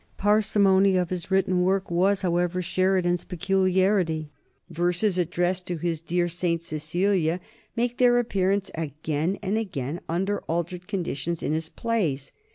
[0.17, 4.31] Parsimony of his written work was, however, Sheridan's peculiarity.
[4.67, 6.59] Verses addressed to his dear St.
[6.59, 7.39] Cecilia
[7.75, 12.31] make their appearance again and again, under altered conditions, in his plays.